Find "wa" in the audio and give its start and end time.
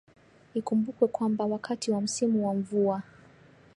1.91-2.01, 2.47-2.53